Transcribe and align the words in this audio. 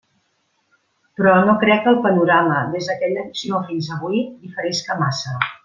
Però 1.19 1.33
no 1.49 1.55
crec 1.65 1.83
que 1.83 1.91
el 1.93 1.99
panorama, 2.07 2.57
des 2.77 2.89
d'aquella 2.93 3.27
visió 3.29 3.63
fins 3.71 3.93
avui, 3.99 4.25
diferisca 4.47 5.01
massa. 5.07 5.39